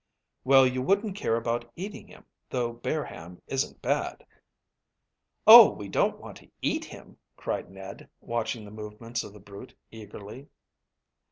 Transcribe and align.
"Well, 0.43 0.65
you 0.65 0.81
wouldn't 0.81 1.15
care 1.15 1.35
about 1.35 1.71
eating 1.75 2.07
him, 2.07 2.25
though 2.49 2.73
bear 2.73 3.05
ham 3.05 3.39
isn't 3.45 3.83
bad." 3.83 4.25
"Oh, 5.45 5.69
we 5.69 5.89
don't 5.89 6.19
want 6.19 6.37
to 6.37 6.49
eat 6.59 6.85
him," 6.85 7.17
cried 7.37 7.69
Ned, 7.69 8.09
watching 8.19 8.65
the 8.65 8.71
movements 8.71 9.23
of 9.23 9.31
the 9.31 9.39
brute 9.39 9.77
eagerly. 9.91 10.49